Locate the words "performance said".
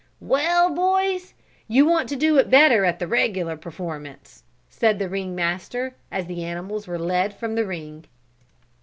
3.55-4.97